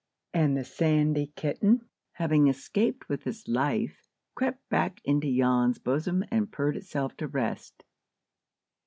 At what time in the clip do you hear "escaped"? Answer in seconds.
2.47-3.07